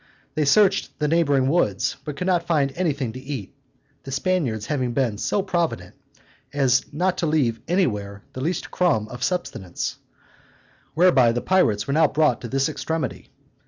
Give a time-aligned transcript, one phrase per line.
[0.33, 3.53] They searched the neighboring woods, but could not find anything to eat,
[4.01, 5.93] the Spaniards having been so provident,
[6.51, 9.97] as not to leave anywhere the least crumb of sustenance,
[10.95, 13.29] whereby the pirates were now brought to this extremity.